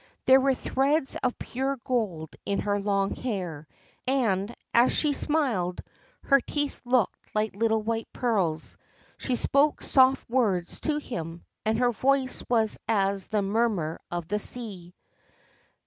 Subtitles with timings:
[0.25, 3.67] There were threads of pure gold in her long hair,
[4.07, 5.83] and, as she smiled,
[6.23, 8.77] her teeth looked like little white pearls.
[9.19, 14.39] She spoke soft words to him, and her voice was as the murmur of the
[14.39, 14.95] sea.